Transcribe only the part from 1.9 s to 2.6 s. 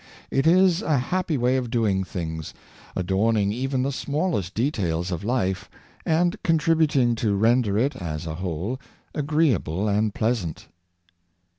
things,